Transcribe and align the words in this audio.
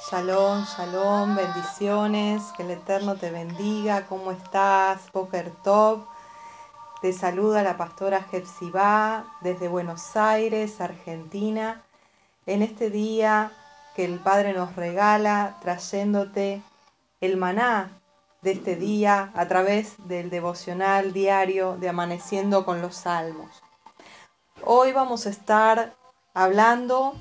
Shalom, 0.00 0.64
shalom, 0.64 1.36
bendiciones, 1.36 2.42
que 2.56 2.62
el 2.62 2.70
Eterno 2.70 3.14
te 3.16 3.30
bendiga. 3.30 4.06
¿Cómo 4.06 4.32
estás? 4.32 5.10
Poker 5.12 5.50
Top. 5.62 6.06
Te 7.02 7.12
saluda 7.12 7.62
la 7.62 7.76
pastora 7.76 8.22
Jepsibá 8.22 9.24
desde 9.42 9.68
Buenos 9.68 10.16
Aires, 10.16 10.80
Argentina, 10.80 11.82
en 12.46 12.62
este 12.62 12.88
día 12.90 13.52
que 13.94 14.04
el 14.04 14.18
Padre 14.18 14.54
nos 14.54 14.74
regala, 14.76 15.58
trayéndote 15.60 16.62
el 17.20 17.36
maná 17.36 18.00
de 18.40 18.52
este 18.52 18.76
día 18.76 19.30
a 19.34 19.46
través 19.46 19.94
del 20.08 20.30
devocional 20.30 21.12
diario 21.12 21.76
de 21.76 21.90
Amaneciendo 21.90 22.64
con 22.64 22.80
los 22.80 22.96
Salmos. 22.96 23.62
Hoy 24.64 24.92
vamos 24.92 25.26
a 25.26 25.30
estar 25.30 25.94
hablando 26.34 27.14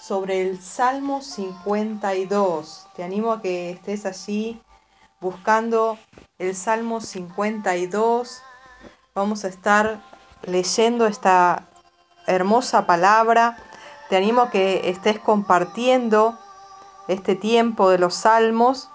sobre 0.00 0.40
el 0.42 0.60
Salmo 0.60 1.20
52. 1.20 2.88
Te 2.96 3.04
animo 3.04 3.32
a 3.32 3.42
que 3.42 3.70
estés 3.70 4.06
allí 4.06 4.60
buscando 5.20 5.98
el 6.38 6.56
Salmo 6.56 7.00
52. 7.00 8.42
Vamos 9.14 9.44
a 9.44 9.48
estar 9.48 10.00
leyendo 10.42 11.06
esta 11.06 11.68
hermosa 12.26 12.86
palabra. 12.86 13.58
Te 14.08 14.16
animo 14.16 14.42
a 14.42 14.50
que 14.50 14.88
estés 14.88 15.18
compartiendo 15.18 16.38
este 17.06 17.34
tiempo 17.34 17.90
de 17.90 17.98
los 17.98 18.14
salmos 18.14 18.88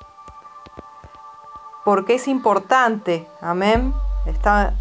porque 1.84 2.16
es 2.16 2.28
importante. 2.28 3.28
Amén. 3.42 3.94
Está, 4.26 4.74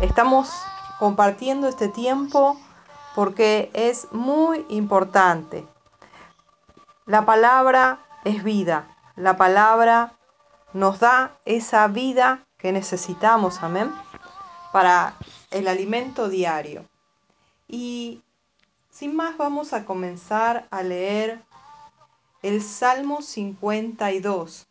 estamos 0.00 0.50
compartiendo 0.98 1.68
este 1.68 1.88
tiempo 1.88 2.56
porque 3.14 3.70
es 3.74 4.08
muy 4.12 4.64
importante. 4.68 5.66
La 7.06 7.24
palabra 7.24 8.00
es 8.24 8.44
vida, 8.44 8.96
la 9.16 9.36
palabra 9.36 10.12
nos 10.72 11.00
da 11.00 11.38
esa 11.44 11.88
vida 11.88 12.46
que 12.56 12.72
necesitamos, 12.72 13.62
amén, 13.62 13.92
para 14.72 15.14
el 15.50 15.66
alimento 15.66 16.28
diario. 16.28 16.84
Y 17.66 18.22
sin 18.90 19.16
más 19.16 19.36
vamos 19.36 19.72
a 19.72 19.84
comenzar 19.84 20.66
a 20.70 20.82
leer 20.82 21.42
el 22.42 22.62
Salmo 22.62 23.22
52. 23.22 24.66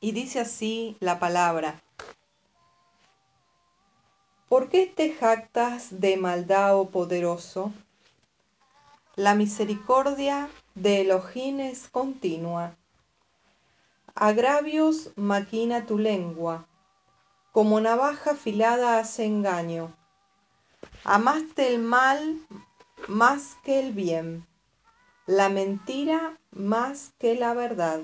Y 0.00 0.12
dice 0.12 0.40
así 0.40 0.96
la 1.00 1.18
palabra. 1.18 1.82
¿Por 4.48 4.68
qué 4.68 4.86
te 4.86 5.12
jactas 5.12 5.88
de 6.00 6.16
maldad, 6.16 6.78
oh 6.78 6.90
poderoso? 6.90 7.72
La 9.16 9.34
misericordia 9.34 10.48
de 10.76 11.00
Elohim 11.00 11.58
es 11.58 11.88
continua. 11.88 12.76
Agravios 14.14 15.10
maquina 15.16 15.84
tu 15.84 15.98
lengua, 15.98 16.64
como 17.50 17.80
navaja 17.80 18.30
afilada 18.30 19.00
hace 19.00 19.24
engaño. 19.24 19.92
Amaste 21.02 21.74
el 21.74 21.82
mal 21.82 22.38
más 23.08 23.56
que 23.64 23.80
el 23.80 23.92
bien, 23.92 24.46
la 25.26 25.48
mentira 25.48 26.38
más 26.52 27.10
que 27.18 27.34
la 27.34 27.52
verdad. 27.52 28.00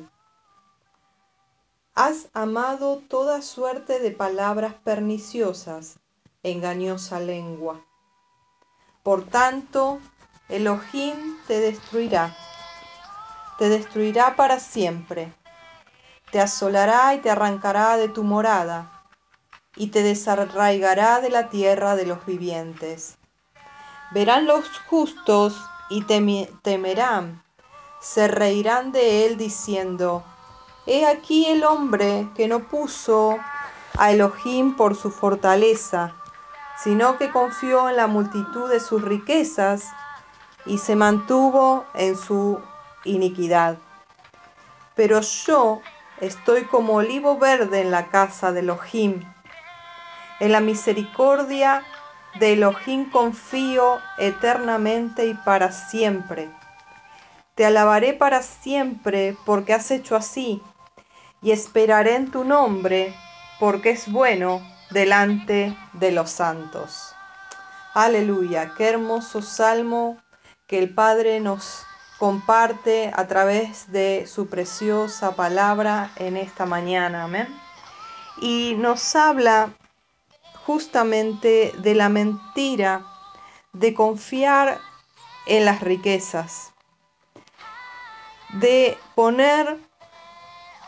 Has 1.95 2.31
amado 2.33 2.99
toda 2.99 3.43
suerte 3.43 4.01
de 4.01 4.11
palabras 4.11 4.75
perniciosas 4.83 6.02
engañosa 6.43 7.21
lengua. 7.21 7.81
Por 9.03 9.25
tanto, 9.25 10.01
Elohim 10.49 11.39
te 11.47 11.61
destruirá, 11.61 12.37
te 13.59 13.69
destruirá 13.69 14.37
para 14.37 14.59
siempre, 14.59 15.33
te 16.31 16.41
asolará 16.41 17.15
y 17.15 17.19
te 17.19 17.31
arrancará 17.31 17.97
de 17.97 18.09
tu 18.09 18.25
morada, 18.25 19.05
y 19.77 19.89
te 19.89 20.03
desarraigará 20.03 21.21
de 21.21 21.31
la 21.31 21.49
tierra 21.49 21.97
de 21.97 22.07
los 22.07 22.27
vivientes. 22.27 23.17
Verán 24.11 24.47
los 24.47 24.69
justos 24.89 25.57
y 25.89 26.05
temerán, 26.05 27.43
se 28.01 28.29
reirán 28.29 28.93
de 28.93 29.27
él 29.27 29.37
diciendo, 29.37 30.25
He 30.87 31.07
aquí 31.07 31.47
el 31.47 31.65
hombre 31.65 32.29
que 32.35 32.49
no 32.49 32.69
puso 32.69 33.39
a 33.97 34.11
Elohim 34.11 34.75
por 34.75 34.97
su 34.97 35.11
fortaleza, 35.11 36.15
sino 36.83 37.19
que 37.19 37.31
confió 37.31 37.89
en 37.89 37.97
la 37.97 38.07
multitud 38.07 38.69
de 38.69 38.81
sus 38.81 39.03
riquezas 39.03 39.91
y 40.67 40.79
se 40.79 40.97
mantuvo 40.97 41.85
en 41.95 42.17
su 42.17 42.61
iniquidad. 43.05 43.79
Pero 44.95 45.21
yo 45.21 45.81
estoy 46.21 46.65
como 46.65 46.95
olivo 46.95 47.39
verde 47.39 47.81
en 47.81 47.91
la 47.91 48.07
casa 48.07 48.53
de 48.53 48.61
Elohim. 48.61 49.23
En 50.41 50.53
la 50.53 50.61
misericordia 50.61 51.85
de 52.39 52.55
Elohim 52.55 53.11
confío 53.11 53.99
eternamente 54.19 55.27
y 55.27 55.35
para 55.35 55.71
siempre. 55.73 56.51
Te 57.55 57.67
alabaré 57.67 58.15
para 58.15 58.43
siempre 58.43 59.37
porque 59.45 59.75
has 59.75 59.91
hecho 59.91 60.17
así, 60.17 60.63
y 61.43 61.51
esperaré 61.51 62.15
en 62.15 62.31
tu 62.31 62.45
nombre 62.45 63.15
porque 63.61 63.91
es 63.91 64.11
bueno 64.11 64.63
delante 64.93 65.77
de 65.95 66.13
los 66.13 66.31
santos. 66.31 67.15
Aleluya, 67.95 68.73
qué 68.77 68.89
hermoso 68.89 69.43
salmo 69.43 70.19
que 70.67 70.79
el 70.79 70.95
Padre 70.95 71.41
nos 71.41 71.85
comparte 72.19 73.11
a 73.15 73.27
través 73.27 73.91
de 73.91 74.27
su 74.27 74.47
preciosa 74.47 75.35
palabra 75.35 76.11
en 76.17 76.37
esta 76.37 76.67
mañana. 76.67 77.25
Amén. 77.25 77.49
Y 78.41 78.75
nos 78.79 79.15
habla 79.17 79.75
justamente 80.65 81.73
de 81.79 81.95
la 81.95 82.09
mentira 82.09 83.05
de 83.73 83.95
confiar 83.95 84.79
en 85.47 85.65
las 85.65 85.81
riquezas, 85.81 86.73
de 88.51 88.97
poner 89.15 89.79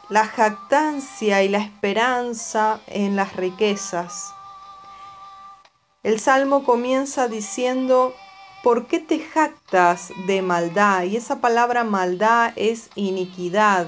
la 0.08 0.26
jactancia 0.26 1.42
y 1.42 1.48
la 1.48 1.58
esperanza 1.58 2.80
en 2.86 3.16
las 3.16 3.36
riquezas. 3.36 4.34
El 6.02 6.20
salmo 6.20 6.64
comienza 6.64 7.28
diciendo, 7.28 8.14
¿por 8.62 8.86
qué 8.86 8.98
te 8.98 9.20
jactas 9.20 10.12
de 10.26 10.42
maldad? 10.42 11.04
Y 11.04 11.16
esa 11.16 11.40
palabra 11.40 11.84
maldad 11.84 12.52
es 12.56 12.90
iniquidad. 12.94 13.86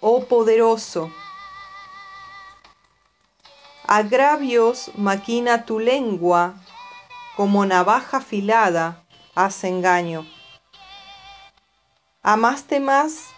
Oh 0.00 0.24
poderoso, 0.24 1.12
agravios 3.86 4.92
maquina 4.96 5.64
tu 5.64 5.80
lengua, 5.80 6.54
como 7.36 7.66
navaja 7.66 8.18
afilada 8.18 9.02
hace 9.34 9.68
engaño. 9.68 10.26
Amaste 12.22 12.80
más 12.80 13.37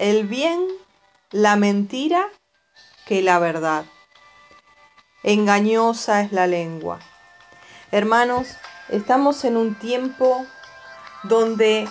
el 0.00 0.26
bien, 0.26 0.66
la 1.30 1.56
mentira 1.56 2.26
que 3.06 3.20
la 3.20 3.38
verdad. 3.38 3.84
Engañosa 5.22 6.22
es 6.22 6.32
la 6.32 6.46
lengua. 6.46 7.00
Hermanos, 7.92 8.48
estamos 8.88 9.44
en 9.44 9.58
un 9.58 9.74
tiempo 9.74 10.46
donde 11.24 11.86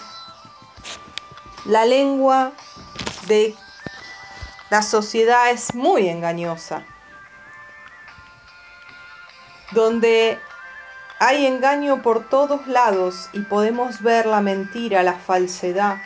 la 1.66 1.86
lengua 1.86 2.52
de 3.28 3.56
la 4.72 4.82
sociedad 4.82 5.52
es 5.52 5.76
muy 5.76 6.10
engañosa, 6.10 6.84
donde 9.72 10.40
hay 11.20 11.46
engaño 11.46 12.02
por 12.02 12.28
todos 12.28 12.66
lados 12.66 13.30
y 13.34 13.42
podemos 13.42 14.02
ver 14.02 14.26
la 14.26 14.42
mentira, 14.42 15.04
la 15.04 15.14
falsedad, 15.14 16.00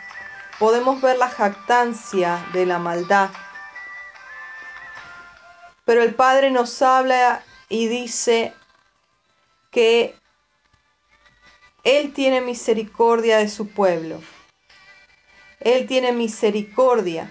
podemos 0.58 1.00
ver 1.00 1.18
la 1.18 1.28
jactancia 1.28 2.44
de 2.52 2.66
la 2.66 2.78
maldad. 2.78 3.30
Pero 5.84 6.02
el 6.02 6.14
Padre 6.14 6.50
nos 6.50 6.80
habla 6.82 7.42
y 7.68 7.88
dice 7.88 8.54
que 9.70 10.16
Él 11.82 12.12
tiene 12.12 12.40
misericordia 12.40 13.38
de 13.38 13.48
su 13.48 13.68
pueblo. 13.68 14.20
Él 15.60 15.86
tiene 15.86 16.12
misericordia 16.12 17.30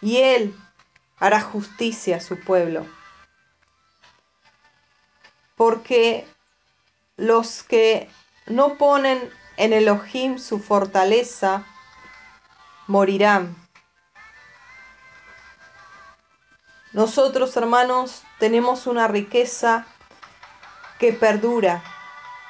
y 0.00 0.18
Él 0.18 0.54
hará 1.18 1.40
justicia 1.40 2.16
a 2.16 2.20
su 2.20 2.40
pueblo. 2.40 2.86
Porque 5.56 6.26
los 7.16 7.62
que 7.62 8.08
no 8.46 8.76
ponen 8.76 9.30
en 9.56 9.72
Elohim 9.72 10.38
su 10.38 10.58
fortaleza, 10.58 11.64
morirán. 12.86 13.56
Nosotros, 16.92 17.56
hermanos, 17.56 18.22
tenemos 18.38 18.86
una 18.86 19.08
riqueza 19.08 19.86
que 20.98 21.12
perdura, 21.12 21.82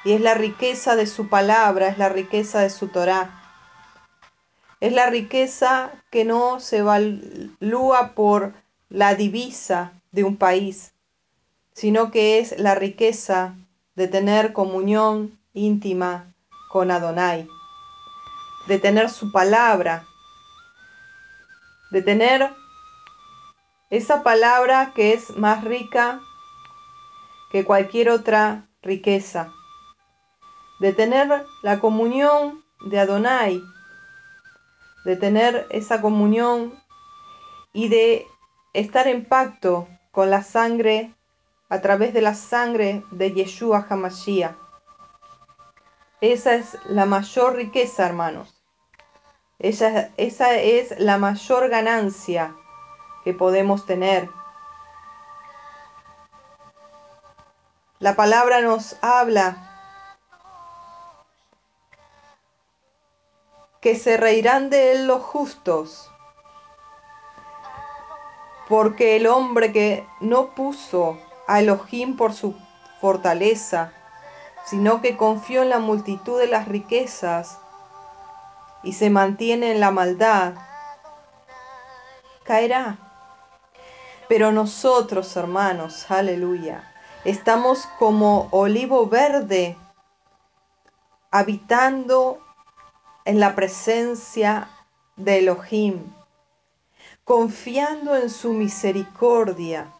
Y 0.03 0.13
es 0.13 0.21
la 0.21 0.35
riqueza 0.35 0.95
de 0.95 1.05
su 1.05 1.27
palabra, 1.27 1.89
es 1.89 1.97
la 1.97 2.07
riqueza 2.07 2.61
de 2.61 2.69
su 2.69 2.87
Torah. 2.87 3.43
Es 4.79 4.93
la 4.93 5.09
riqueza 5.09 5.91
que 6.11 6.23
no 6.23 6.61
se 6.61 6.77
evalúa 6.77 8.13
por 8.15 8.53
la 8.89 9.15
divisa 9.15 9.91
de 10.13 10.23
un 10.23 10.37
país, 10.37 10.93
sino 11.73 12.09
que 12.09 12.39
es 12.39 12.57
la 12.57 12.73
riqueza 12.75 13.55
de 13.95 14.07
tener 14.07 14.53
comunión 14.53 15.37
íntima 15.53 16.33
con 16.69 16.91
Adonai, 16.91 17.47
de 18.67 18.79
tener 18.79 19.09
su 19.09 19.31
palabra, 19.31 20.05
de 21.91 22.01
tener 22.01 22.53
esa 23.89 24.23
palabra 24.23 24.91
que 24.93 25.13
es 25.13 25.37
más 25.37 25.63
rica 25.63 26.19
que 27.51 27.63
cualquier 27.63 28.09
otra 28.09 28.69
riqueza, 28.81 29.51
de 30.79 30.93
tener 30.93 31.45
la 31.63 31.79
comunión 31.79 32.63
de 32.81 32.99
Adonai, 32.99 33.61
de 35.05 35.15
tener 35.15 35.67
esa 35.69 36.01
comunión 36.01 36.73
y 37.71 37.87
de 37.87 38.27
estar 38.73 39.07
en 39.07 39.25
pacto 39.25 39.87
con 40.11 40.29
la 40.29 40.43
sangre 40.43 41.15
a 41.69 41.79
través 41.81 42.13
de 42.13 42.21
la 42.21 42.33
sangre 42.33 43.03
de 43.11 43.31
Yeshua 43.33 43.85
Hamashiach. 43.89 44.66
Esa 46.21 46.55
es 46.55 46.77
la 46.85 47.05
mayor 47.05 47.55
riqueza, 47.55 48.05
hermanos. 48.07 48.57
Esa, 49.59 50.09
es 50.17 50.99
la 50.99 51.17
mayor 51.17 51.69
ganancia 51.69 52.55
que 53.23 53.33
podemos 53.33 53.85
tener. 53.85 54.29
La 57.99 58.15
palabra 58.15 58.61
nos 58.61 58.97
habla 59.03 59.57
que 63.81 63.95
se 63.95 64.17
reirán 64.17 64.71
de 64.71 64.93
él 64.93 65.07
los 65.07 65.21
justos, 65.21 66.11
porque 68.67 69.15
el 69.15 69.27
hombre 69.27 69.71
que 69.71 70.07
no 70.19 70.55
puso 70.55 71.19
a 71.47 71.59
Elohim 71.59 72.17
por 72.17 72.33
su 72.33 72.55
fortaleza, 73.01 73.93
sino 74.69 75.01
que 75.01 75.15
confió 75.15 75.63
en 75.63 75.69
la 75.69 75.79
multitud 75.79 76.37
de 76.37 76.47
las 76.47 76.67
riquezas 76.67 77.57
y 78.83 78.93
se 78.93 79.09
mantiene 79.09 79.71
en 79.71 79.79
la 79.79 79.91
maldad, 79.91 80.55
caerá. 82.43 82.97
Pero 84.27 84.51
nosotros, 84.51 85.35
hermanos, 85.37 86.11
aleluya, 86.11 86.93
estamos 87.23 87.87
como 87.97 88.49
olivo 88.51 89.07
verde 89.07 89.77
habitando 91.31 92.39
en 93.23 93.39
la 93.39 93.55
presencia 93.55 94.69
de 95.15 95.39
Elohim, 95.39 96.13
confiando 97.23 98.17
en 98.17 98.29
su 98.29 98.51
misericordia, 98.51 99.93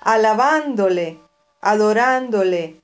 alabándole, 0.00 1.20
adorándole, 1.60 2.81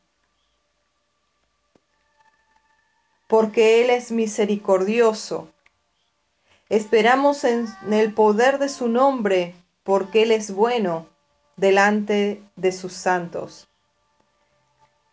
porque 3.29 3.83
Él 3.83 3.91
es 3.91 4.11
misericordioso. 4.11 5.49
Esperamos 6.69 7.45
en 7.45 7.69
el 7.93 8.13
poder 8.13 8.59
de 8.59 8.69
su 8.69 8.89
nombre, 8.89 9.55
porque 9.85 10.23
Él 10.23 10.33
es 10.33 10.51
bueno 10.51 11.07
delante 11.57 12.43
de 12.57 12.73
sus 12.73 12.95
santos. 12.95 13.69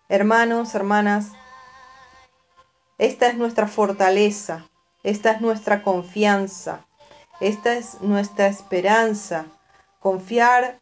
Hermanos, 0.09 0.75
hermanas, 0.75 1.31
esta 2.97 3.27
es 3.27 3.35
nuestra 3.35 3.67
fortaleza, 3.67 4.65
esta 5.03 5.31
es 5.31 5.41
nuestra 5.41 5.83
confianza, 5.83 6.85
esta 7.41 7.73
es 7.73 7.99
nuestra 8.01 8.47
esperanza, 8.47 9.45
confiar 9.99 10.79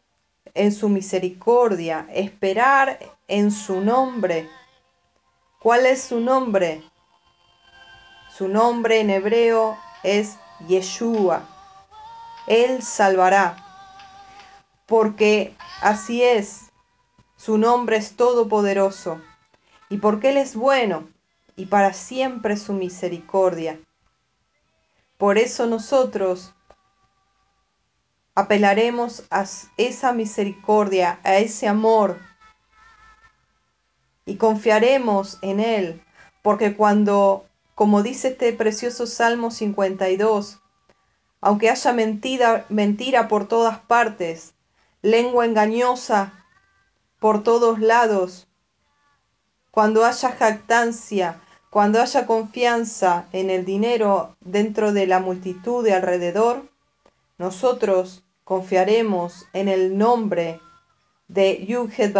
en 0.54 0.70
su 0.72 0.88
misericordia, 0.88 2.06
esperar 2.12 2.98
en 3.26 3.50
su 3.50 3.80
nombre. 3.80 4.48
¿Cuál 5.58 5.86
es 5.86 6.02
su 6.02 6.20
nombre? 6.20 6.82
Su 8.36 8.48
nombre 8.48 8.98
en 9.00 9.10
hebreo 9.10 9.78
es 10.02 10.36
Yeshua. 10.66 11.42
Él 12.48 12.82
salvará. 12.82 13.56
Porque 14.86 15.54
así 15.80 16.22
es. 16.22 16.72
Su 17.36 17.58
nombre 17.58 17.96
es 17.96 18.16
todopoderoso. 18.16 19.20
Y 19.88 19.98
porque 19.98 20.30
Él 20.30 20.38
es 20.38 20.56
bueno 20.56 21.08
y 21.54 21.66
para 21.66 21.92
siempre 21.92 22.56
su 22.56 22.72
misericordia. 22.72 23.78
Por 25.16 25.38
eso 25.38 25.66
nosotros 25.66 26.52
apelaremos 28.34 29.22
a 29.30 29.44
esa 29.76 30.12
misericordia, 30.12 31.20
a 31.22 31.36
ese 31.36 31.68
amor 31.68 32.18
y 34.26 34.36
confiaremos 34.36 35.38
en 35.42 35.60
Él, 35.60 36.02
porque 36.42 36.74
cuando, 36.74 37.46
como 37.74 38.02
dice 38.02 38.28
este 38.28 38.52
precioso 38.52 39.06
Salmo 39.06 39.50
52, 39.50 40.60
aunque 41.40 41.70
haya 41.70 41.92
mentira, 41.92 42.66
mentira 42.68 43.28
por 43.28 43.48
todas 43.48 43.78
partes, 43.80 44.54
lengua 45.02 45.44
engañosa 45.44 46.32
por 47.18 47.42
todos 47.42 47.80
lados, 47.80 48.46
cuando 49.70 50.04
haya 50.04 50.30
jactancia, 50.30 51.40
cuando 51.68 52.00
haya 52.00 52.26
confianza 52.26 53.26
en 53.32 53.50
el 53.50 53.64
dinero 53.64 54.36
dentro 54.40 54.92
de 54.92 55.06
la 55.06 55.18
multitud 55.18 55.82
de 55.84 55.94
alrededor, 55.94 56.62
nosotros 57.38 58.22
confiaremos 58.44 59.46
en 59.52 59.68
el 59.68 59.98
nombre 59.98 60.60
de 61.26 61.66
Yuhet 61.66 62.14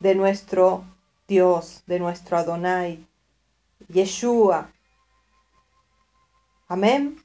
de 0.00 0.14
nuestro 0.14 0.84
Dios, 1.26 1.82
de 1.86 1.98
nuestro 1.98 2.36
Adonai, 2.36 3.06
Yeshua. 3.88 4.72
Amén. 6.68 7.22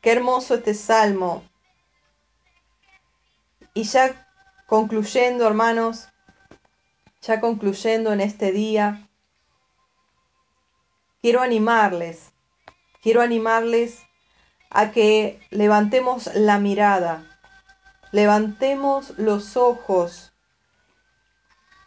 Qué 0.00 0.12
hermoso 0.12 0.54
este 0.54 0.74
salmo. 0.74 1.42
Y 3.74 3.84
ya 3.84 4.28
concluyendo, 4.66 5.46
hermanos, 5.46 6.08
ya 7.22 7.40
concluyendo 7.40 8.12
en 8.12 8.20
este 8.20 8.52
día, 8.52 9.08
quiero 11.22 11.40
animarles, 11.40 12.32
quiero 13.02 13.22
animarles 13.22 14.02
a 14.70 14.90
que 14.90 15.40
levantemos 15.50 16.26
la 16.34 16.58
mirada, 16.58 17.24
levantemos 18.12 19.16
los 19.18 19.56
ojos 19.56 20.34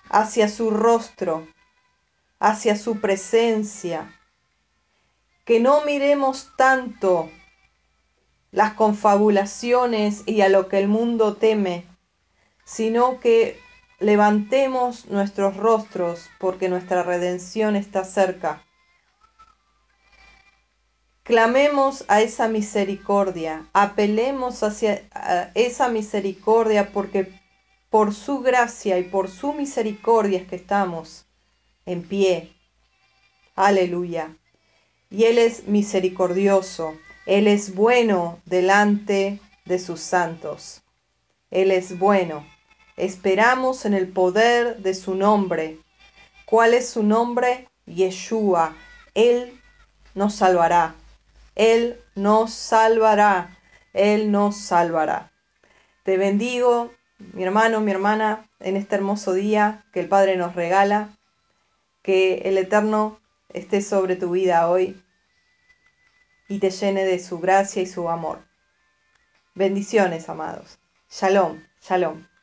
hacia 0.10 0.48
su 0.48 0.72
rostro, 0.72 1.48
hacia 2.40 2.76
su 2.76 3.00
presencia, 3.00 4.14
que 5.46 5.60
no 5.60 5.84
miremos 5.86 6.52
tanto 6.58 7.30
las 8.52 8.74
confabulaciones 8.74 10.24
y 10.26 10.42
a 10.42 10.50
lo 10.50 10.68
que 10.68 10.80
el 10.80 10.88
mundo 10.88 11.36
teme, 11.36 11.86
sino 12.66 13.20
que 13.20 13.60
levantemos 14.00 15.08
nuestros 15.08 15.58
rostros 15.58 16.30
porque 16.40 16.70
nuestra 16.70 17.04
redención 17.04 17.76
está 17.76 18.04
cerca. 18.04 18.64
Clamemos 21.24 22.06
a 22.08 22.22
esa 22.22 22.48
misericordia, 22.48 23.68
apelemos 23.74 24.64
hacia 24.64 25.04
esa 25.56 25.90
misericordia 25.90 26.92
porque 26.94 27.34
por 27.90 28.14
su 28.14 28.40
gracia 28.40 28.98
y 28.98 29.04
por 29.04 29.30
su 29.30 29.54
misericordia 29.54 30.40
es 30.40 30.48
que 30.48 30.56
estamos 30.56 31.27
en 31.88 32.04
pie. 32.04 32.54
Aleluya. 33.56 34.36
Y 35.10 35.24
Él 35.24 35.40
es 35.40 35.68
misericordioso, 35.68 36.96
Él 37.26 37.48
es 37.48 37.74
bueno 37.74 38.40
delante 38.46 39.40
de 39.66 39.80
sus 39.80 40.02
santos. 40.02 40.84
Él 41.50 41.72
es 41.72 41.98
bueno. 41.98 42.46
Esperamos 42.98 43.86
en 43.86 43.94
el 43.94 44.08
poder 44.08 44.78
de 44.78 44.94
su 44.94 45.16
nombre. 45.16 45.80
¿Cuál 46.46 46.74
es 46.74 46.90
su 46.90 47.04
nombre? 47.04 47.68
Yeshua. 47.86 48.76
Él 49.16 49.60
nos 50.14 50.36
salvará. 50.36 50.96
Él 51.56 52.00
nos 52.16 52.54
salvará. 52.54 53.58
Él 53.94 54.32
nos 54.32 54.58
salvará. 54.58 55.32
Te 56.04 56.18
bendigo, 56.18 56.92
mi 57.34 57.44
hermano, 57.44 57.80
mi 57.80 57.92
hermana, 57.92 58.50
en 58.60 58.76
este 58.76 58.96
hermoso 58.96 59.34
día 59.34 59.86
que 59.94 60.02
el 60.02 60.08
Padre 60.08 60.38
nos 60.38 60.56
regala. 60.56 61.17
Que 62.08 62.36
el 62.46 62.58
Eterno 62.58 63.20
esté 63.50 63.82
sobre 63.82 64.16
tu 64.16 64.32
vida 64.32 64.70
hoy 64.70 65.04
y 66.48 66.60
te 66.60 66.70
llene 66.70 67.04
de 67.04 67.20
su 67.20 67.40
gracia 67.40 67.82
y 67.82 67.86
su 67.86 68.08
amor. 68.08 68.48
Bendiciones, 69.56 70.30
amados. 70.30 70.80
Shalom. 71.10 71.62
Shalom. 71.82 72.37